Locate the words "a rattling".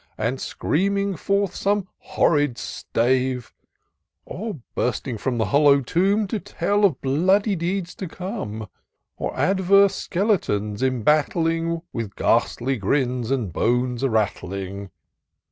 14.01-14.89